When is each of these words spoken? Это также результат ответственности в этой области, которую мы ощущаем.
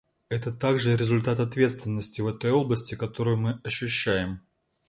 Это 0.29 0.51
также 0.51 0.97
результат 0.97 1.39
ответственности 1.39 2.21
в 2.21 2.27
этой 2.27 2.49
области, 2.51 2.95
которую 2.95 3.37
мы 3.37 3.61
ощущаем. 3.63 4.41